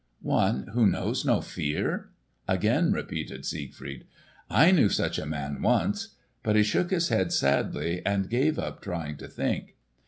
"One 0.23 0.69
who 0.73 0.87
knows 0.87 1.25
no 1.25 1.41
fear?" 1.41 2.09
again 2.47 2.91
repeated 2.91 3.45
Siegfried. 3.45 4.07
"I 4.49 4.71
knew 4.71 4.89
such 4.89 5.19
a 5.19 5.27
man 5.27 5.61
once." 5.61 6.15
But 6.41 6.55
he 6.55 6.63
shook 6.63 6.89
his 6.89 7.09
head 7.09 7.31
sadly 7.31 8.01
and 8.03 8.27
gave 8.27 8.57
up 8.57 8.81
trying 8.81 9.17
to 9.17 9.27
think. 9.27 9.75